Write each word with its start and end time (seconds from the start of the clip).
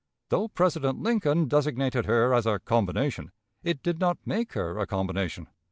Though 0.29 0.47
President 0.47 0.99
Lincoln 0.99 1.47
designated 1.47 2.07
her 2.07 2.33
as 2.33 2.47
a 2.47 2.57
"combination," 2.57 3.31
it 3.61 3.83
did 3.83 3.99
not 3.99 4.17
make 4.25 4.53
her 4.53 4.79
a 4.79 4.87
combination. 4.87 5.45